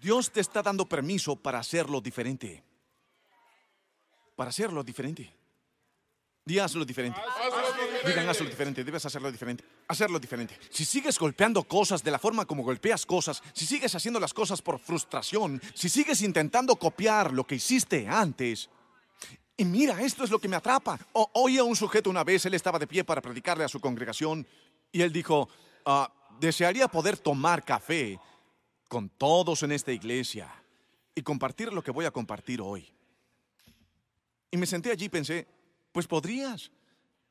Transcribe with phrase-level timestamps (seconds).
[0.00, 2.64] Dios te está dando permiso para hacerlo diferente.
[4.34, 5.30] Para hacerlo diferente.
[6.42, 7.20] Di hazlo diferente.
[8.06, 9.62] Digan hazlo diferente, debes hacerlo diferente.
[9.88, 10.58] Hacerlo diferente.
[10.70, 14.62] Si sigues golpeando cosas de la forma como golpeas cosas, si sigues haciendo las cosas
[14.62, 18.70] por frustración, si sigues intentando copiar lo que hiciste antes,
[19.54, 20.98] y mira, esto es lo que me atrapa.
[21.12, 23.78] O, oí a un sujeto una vez, él estaba de pie para predicarle a su
[23.78, 24.46] congregación,
[24.90, 25.50] y él dijo,
[25.84, 26.10] "Ah,
[26.40, 28.18] desearía poder tomar café
[28.90, 30.52] con todos en esta iglesia
[31.14, 32.92] y compartir lo que voy a compartir hoy.
[34.50, 35.46] Y me senté allí y pensé,
[35.92, 36.72] pues podrías.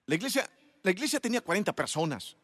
[0.05, 0.49] La iglesia,
[0.81, 2.37] la iglesia tenía 40 personas.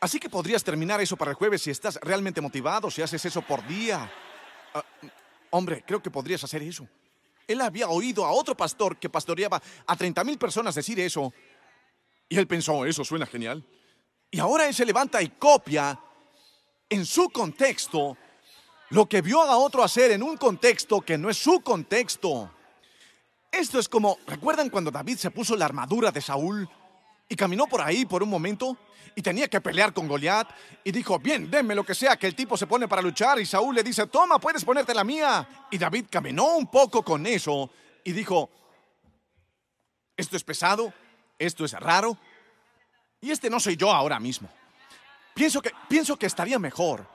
[0.00, 3.42] Así que podrías terminar eso para el jueves si estás realmente motivado, si haces eso
[3.42, 4.08] por día.
[4.72, 4.84] Ah,
[5.50, 6.88] hombre, creo que podrías hacer eso.
[7.48, 11.34] Él había oído a otro pastor que pastoreaba a 30 mil personas decir eso.
[12.28, 13.64] Y él pensó, eso suena genial.
[14.30, 15.98] Y ahora él se levanta y copia
[16.88, 18.16] en su contexto
[18.90, 22.50] lo que vio a otro hacer en un contexto que no es su contexto.
[23.50, 26.68] Esto es como, ¿recuerdan cuando David se puso la armadura de Saúl
[27.28, 28.76] y caminó por ahí por un momento
[29.14, 30.48] y tenía que pelear con Goliat
[30.84, 33.46] y dijo, bien, denme lo que sea que el tipo se pone para luchar y
[33.46, 35.66] Saúl le dice, toma, puedes ponerte la mía.
[35.70, 37.70] Y David caminó un poco con eso
[38.04, 38.50] y dijo,
[40.16, 40.92] esto es pesado,
[41.38, 42.18] esto es raro
[43.20, 44.48] y este no soy yo ahora mismo.
[45.34, 47.06] Pienso que, pienso que estaría mejor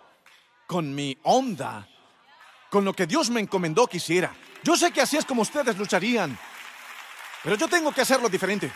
[0.68, 1.88] con mi onda,
[2.70, 4.00] con lo que Dios me encomendó que.
[4.64, 6.38] Yo sé que así es como ustedes lucharían,
[7.44, 8.72] pero yo tengo que hacerlo diferente.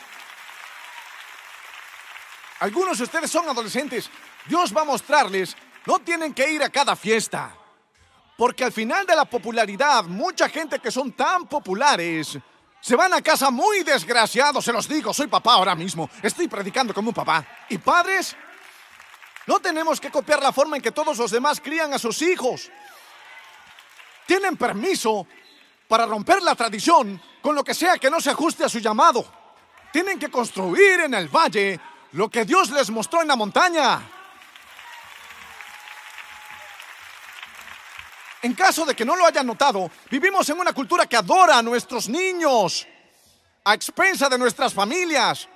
[2.59, 4.09] Algunos de ustedes son adolescentes.
[4.45, 7.55] Dios va a mostrarles, no tienen que ir a cada fiesta.
[8.35, 12.37] Porque al final de la popularidad, mucha gente que son tan populares
[12.87, 16.93] se van a casa muy desgraciados, se los digo, soy papá ahora mismo, estoy predicando
[16.93, 17.45] como un papá.
[17.67, 18.33] ¿Y padres?
[19.45, 22.71] No tenemos que copiar la forma en que todos los demás crían a sus hijos.
[24.25, 25.27] Tienen permiso
[25.85, 29.25] para romper la tradición con lo que sea que no se ajuste a su llamado.
[29.91, 31.77] Tienen que construir en el valle
[32.13, 33.99] lo que Dios les mostró en la montaña.
[38.47, 41.61] En caso de que no lo hayan notado, vivimos en una cultura que adora a
[41.61, 42.87] nuestros niños,
[43.65, 45.49] a expensa de nuestras familias.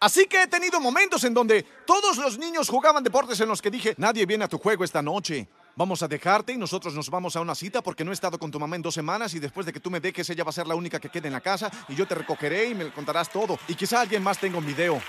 [0.00, 3.70] Así que he tenido momentos en donde todos los niños jugaban deportes en los que
[3.70, 5.48] dije, nadie viene a tu juego esta noche.
[5.76, 8.50] Vamos a dejarte y nosotros nos vamos a una cita porque no he estado con
[8.50, 10.52] tu mamá en dos semanas y después de que tú me dejes ella va a
[10.52, 13.30] ser la única que quede en la casa y yo te recogeré y me contarás
[13.30, 13.58] todo.
[13.66, 15.00] Y quizá alguien más tenga un video.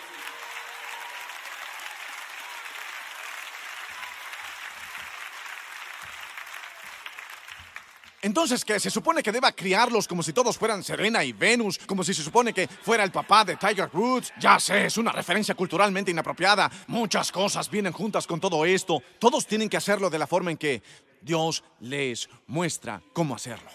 [8.23, 12.03] Entonces, que se supone que deba criarlos como si todos fueran Serena y Venus, como
[12.03, 14.31] si se supone que fuera el papá de Tiger Woods.
[14.39, 16.69] Ya sé, es una referencia culturalmente inapropiada.
[16.87, 19.01] Muchas cosas vienen juntas con todo esto.
[19.17, 20.83] Todos tienen que hacerlo de la forma en que
[21.19, 23.69] Dios les muestra cómo hacerlo.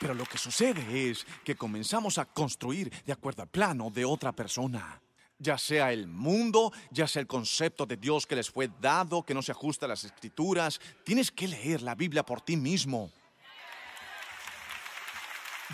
[0.00, 4.32] Pero lo que sucede es que comenzamos a construir de acuerdo al plano de otra
[4.32, 5.00] persona
[5.42, 9.34] ya sea el mundo, ya sea el concepto de Dios que les fue dado, que
[9.34, 10.80] no se ajusta a las escrituras.
[11.04, 13.10] Tienes que leer la Biblia por ti mismo.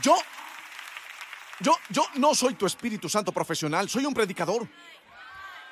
[0.02, 0.16] Yo,
[1.60, 4.66] yo, yo no soy tu Espíritu Santo profesional, soy un predicador.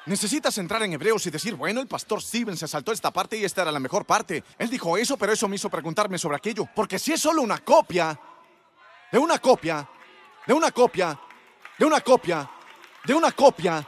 [0.06, 3.44] Necesitas entrar en Hebreos y decir, bueno, el pastor Steven se saltó esta parte y
[3.44, 4.44] esta era la mejor parte.
[4.56, 6.68] Él dijo eso, pero eso me hizo preguntarme sobre aquello.
[6.76, 8.18] Porque si es solo una copia,
[9.10, 9.88] de una copia,
[10.46, 11.18] de una copia,
[11.76, 12.48] de una copia,
[13.06, 13.86] de una copia.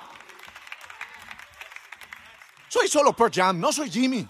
[2.69, 4.27] Soy solo Pearl Jam, no soy Jimmy.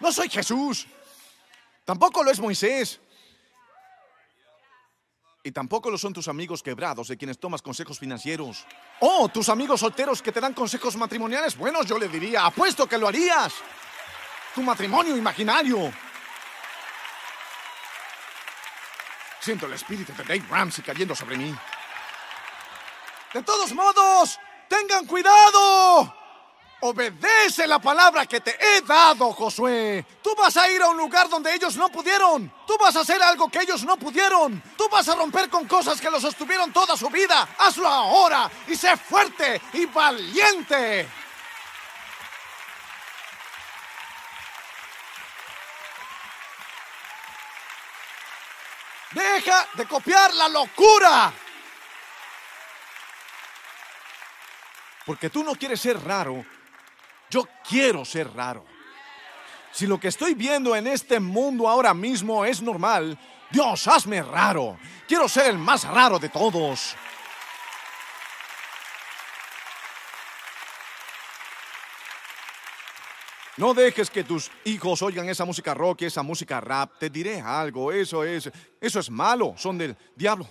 [0.00, 0.86] No soy Jesús.
[1.84, 3.00] Tampoco lo es Moisés.
[5.42, 8.66] Y tampoco lo son tus amigos quebrados de quienes tomas consejos financieros.
[9.00, 11.56] Oh, tus amigos solteros que te dan consejos matrimoniales.
[11.56, 13.54] Bueno, yo le diría, apuesto que lo harías.
[14.54, 15.92] Tu matrimonio imaginario.
[19.40, 21.54] Siento el espíritu de Dave Ramsey cayendo sobre mí.
[23.36, 26.10] De todos modos, tengan cuidado.
[26.80, 30.06] Obedece la palabra que te he dado, Josué.
[30.22, 32.50] Tú vas a ir a un lugar donde ellos no pudieron.
[32.66, 34.62] Tú vas a hacer algo que ellos no pudieron.
[34.78, 37.46] Tú vas a romper con cosas que los sostuvieron toda su vida.
[37.58, 41.06] Hazlo ahora y sé fuerte y valiente.
[49.12, 51.34] Deja de copiar la locura.
[55.06, 56.44] Porque tú no quieres ser raro.
[57.30, 58.66] Yo quiero ser raro.
[59.72, 63.18] Si lo que estoy viendo en este mundo ahora mismo es normal,
[63.50, 64.78] Dios, hazme raro.
[65.06, 66.96] Quiero ser el más raro de todos.
[73.58, 76.98] No dejes que tus hijos oigan esa música rock y esa música rap.
[76.98, 78.50] Te diré algo, eso es,
[78.80, 80.46] eso es malo, son del diablo.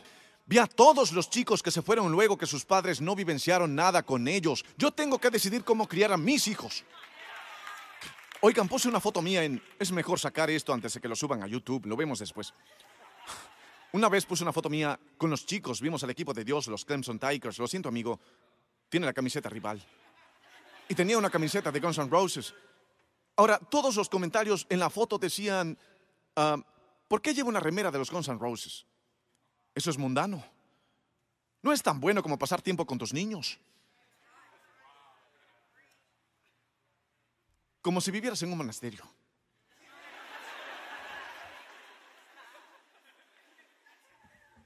[0.48, 4.04] Vi a todos los chicos que se fueron luego que sus padres no vivenciaron nada
[4.04, 4.64] con ellos.
[4.78, 6.84] Yo tengo que decidir cómo criar a mis hijos.
[8.42, 9.60] Oigan, puse una foto mía en...
[9.80, 12.54] Es mejor sacar esto antes de que lo suban a YouTube, lo vemos después.
[13.94, 16.86] Una vez puse una foto mía con los chicos, vimos al equipo de Dios, los
[16.86, 17.58] Clemson Tigers.
[17.58, 18.20] Lo siento, amigo,
[18.88, 19.84] tiene la camiseta rival.
[20.88, 22.54] Y tenía una camiseta de Guns N' Roses.
[23.38, 25.76] Ahora, todos los comentarios en la foto decían,
[26.36, 26.58] ah,
[27.08, 28.86] ¿por qué lleva una remera de los Guns N' Roses?
[29.76, 30.44] Eso es mundano.
[31.62, 33.60] No es tan bueno como pasar tiempo con tus niños.
[37.82, 39.04] Como si vivieras en un monasterio.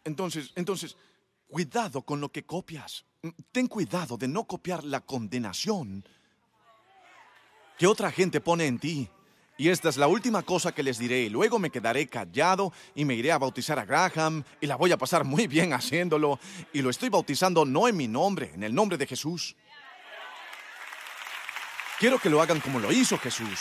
[0.04, 0.96] Entonces, entonces,
[1.48, 3.04] cuidado con lo que copias.
[3.52, 6.06] Ten cuidado de no copiar la condenación
[7.78, 9.10] que otra gente pone en ti.
[9.60, 11.30] Y esta es la última cosa que les diré.
[11.30, 14.98] Luego me quedaré callado y me iré a bautizar a Graham y la voy a
[14.98, 16.40] pasar muy bien haciéndolo.
[16.72, 19.58] Y lo estoy bautizando no en mi nombre, en el nombre de Jesús.
[22.00, 23.60] Quiero que lo hagan como lo hizo Jesús.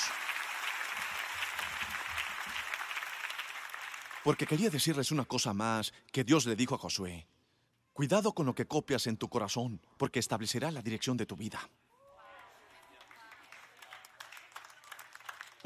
[4.23, 7.27] Porque quería decirles una cosa más que Dios le dijo a Josué.
[7.93, 11.69] Cuidado con lo que copias en tu corazón, porque establecerá la dirección de tu vida.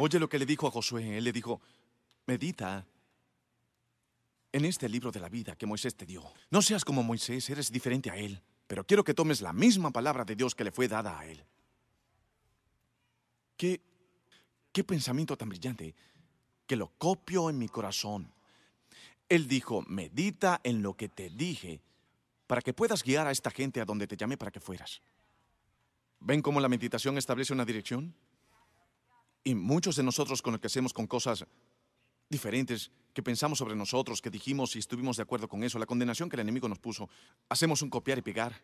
[0.04, 1.16] Oye lo que le dijo a Josué.
[1.16, 1.60] Él le dijo,
[2.26, 2.84] medita
[4.50, 6.24] en este libro de la vida que Moisés te dio.
[6.50, 10.24] No seas como Moisés, eres diferente a él, pero quiero que tomes la misma palabra
[10.24, 11.44] de Dios que le fue dada a él.
[13.56, 13.80] ¿Qué,
[14.72, 15.94] qué pensamiento tan brillante
[16.66, 18.28] que lo copio en mi corazón?
[19.28, 21.80] Él dijo, medita en lo que te dije
[22.48, 25.00] para que puedas guiar a esta gente a donde te llamé para que fueras.
[26.18, 28.16] ¿Ven cómo la meditación establece una dirección?
[29.44, 31.44] Y muchos de nosotros con lo que hacemos con cosas
[32.28, 36.28] diferentes, que pensamos sobre nosotros, que dijimos y estuvimos de acuerdo con eso, la condenación
[36.28, 37.08] que el enemigo nos puso,
[37.48, 38.54] hacemos un copiar y pegar.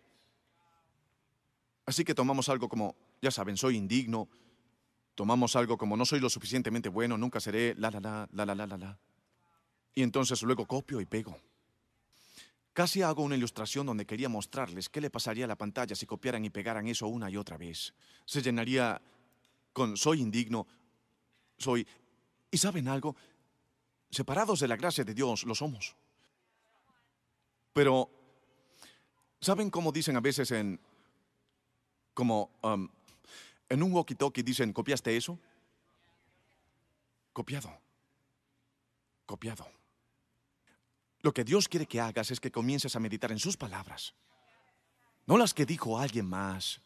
[1.84, 4.28] Así que tomamos algo como, ya saben, soy indigno,
[5.14, 8.66] tomamos algo como no soy lo suficientemente bueno, nunca seré, la, la, la, la, la,
[8.66, 8.98] la, la.
[9.94, 11.36] Y entonces luego copio y pego.
[12.72, 16.44] Casi hago una ilustración donde quería mostrarles qué le pasaría a la pantalla si copiaran
[16.44, 17.92] y pegaran eso una y otra vez.
[18.24, 19.02] Se llenaría
[19.96, 20.66] soy indigno,
[21.56, 21.86] soy...
[22.50, 23.14] ¿Y saben algo?
[24.10, 25.94] Separados de la gracia de Dios lo somos.
[27.72, 28.10] Pero,
[29.40, 30.80] ¿saben cómo dicen a veces en...
[32.14, 32.50] como...
[32.62, 32.88] Um,
[33.70, 35.38] en un walkie-talkie dicen, ¿copiaste eso?
[37.34, 37.70] Copiado.
[39.26, 39.70] Copiado.
[41.20, 44.14] Lo que Dios quiere que hagas es que comiences a meditar en sus palabras,
[45.26, 46.80] no las que dijo alguien más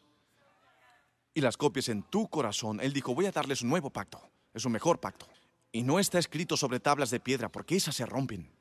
[1.33, 2.79] y las copies en tu corazón.
[2.79, 4.21] Él dijo, voy a darles un nuevo pacto,
[4.53, 5.27] es un mejor pacto.
[5.71, 8.51] Y no está escrito sobre tablas de piedra, porque esas se rompen.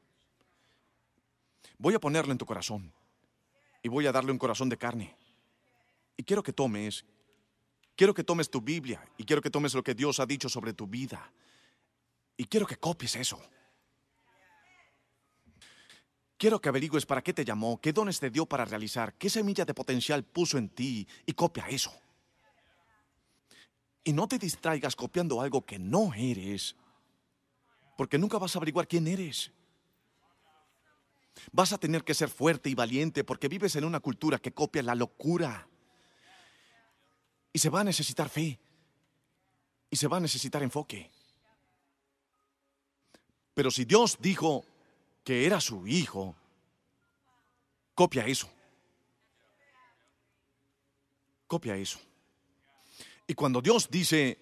[1.78, 2.92] Voy a ponerlo en tu corazón
[3.82, 5.16] y voy a darle un corazón de carne.
[6.16, 7.04] Y quiero que tomes,
[7.96, 10.72] quiero que tomes tu Biblia y quiero que tomes lo que Dios ha dicho sobre
[10.72, 11.32] tu vida.
[12.36, 13.40] Y quiero que copies eso.
[16.38, 19.64] Quiero que averigües para qué te llamó, qué dones te dio para realizar, qué semilla
[19.64, 22.01] de potencial puso en ti y copia eso.
[24.04, 26.76] Y no te distraigas copiando algo que no eres,
[27.97, 29.52] porque nunca vas a averiguar quién eres.
[31.50, 34.82] Vas a tener que ser fuerte y valiente porque vives en una cultura que copia
[34.82, 35.66] la locura.
[37.52, 38.59] Y se va a necesitar fe.
[39.90, 41.11] Y se va a necesitar enfoque.
[43.54, 44.64] Pero si Dios dijo
[45.23, 46.35] que era su hijo,
[47.94, 48.50] copia eso.
[51.47, 52.00] Copia eso.
[53.26, 54.38] Y cuando Dios dice,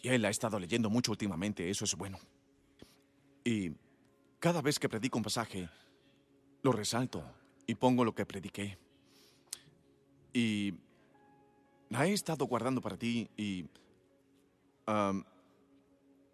[0.03, 2.19] Y él ha estado leyendo mucho últimamente, eso es bueno.
[3.45, 3.71] Y
[4.39, 5.71] cada vez que predico un pasaje,
[6.63, 7.25] lo resalto
[7.67, 8.77] y pongo lo que prediqué.
[10.35, 10.75] Y
[11.93, 13.67] la he estado guardando para ti y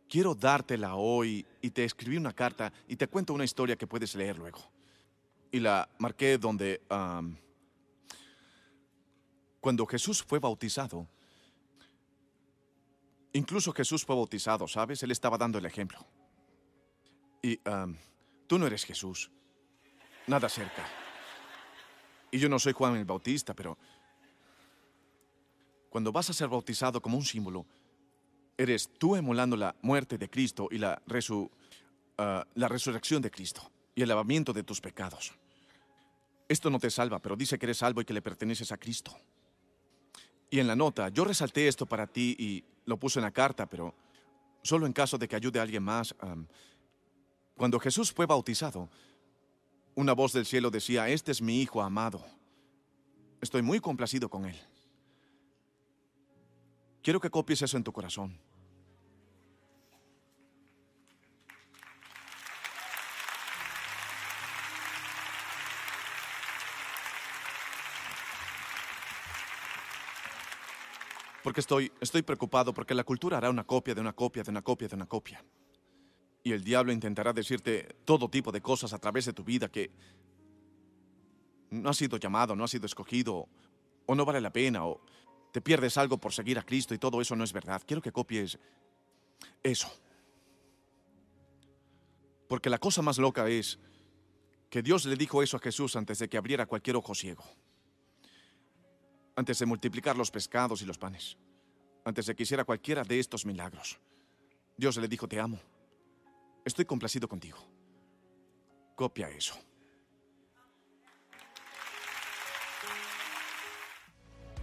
[0.08, 4.14] quiero dártela hoy y te escribí una carta y te cuento una historia que puedes
[4.14, 4.60] leer luego.
[5.50, 6.80] Y la marqué donde
[9.60, 11.08] cuando Jesús fue bautizado,
[13.32, 15.02] incluso Jesús fue bautizado, ¿sabes?
[15.02, 16.06] Él estaba dando el ejemplo.
[17.42, 17.56] Y
[18.46, 19.28] tú no eres Jesús,
[20.28, 20.86] nada cerca.
[22.30, 23.76] Y yo no soy Juan el Bautista, pero
[25.88, 27.66] cuando vas a ser bautizado como un símbolo,
[28.56, 31.00] eres tú emulando la muerte de Cristo y la,
[32.18, 35.32] ah, la resurrección de Cristo y el lavamiento de tus pecados.
[36.48, 39.16] Esto no te salva, pero dice que eres salvo y que le perteneces a Cristo.
[40.50, 43.66] Y en la nota, yo resalté esto para ti y lo puse en la carta,
[43.66, 43.94] pero
[44.62, 46.14] solo en caso de que ayude a alguien más.
[47.54, 48.88] cuando Jesús fue bautizado,
[49.94, 52.24] una voz del cielo decía, este es mi Hijo amado.
[53.40, 54.56] Estoy muy complacido con él.
[57.08, 58.38] Quiero que copies eso en tu corazón.
[71.42, 74.60] Porque estoy, estoy preocupado porque la cultura hará una copia de una copia de una
[74.60, 75.42] copia de una copia.
[76.42, 79.90] Y el diablo intentará decirte todo tipo de cosas a través de tu vida que
[81.70, 83.48] no has sido llamado, no has sido escogido,
[84.04, 85.00] o no vale la pena, o
[85.52, 87.82] te pierdes algo por seguir a Cristo y todo eso no es verdad.
[87.86, 88.58] Quiero que copies
[89.62, 89.90] eso.
[92.48, 93.78] Porque la cosa más loca es
[94.70, 97.44] que Dios le dijo eso a Jesús antes de que abriera cualquier ojo ciego.
[99.36, 101.36] Antes de multiplicar los pescados y los panes.
[102.04, 103.98] Antes de que hiciera cualquiera de estos milagros.
[104.76, 105.60] Dios le dijo, te amo.
[106.64, 107.58] Estoy complacido contigo.
[108.94, 109.54] Copia eso.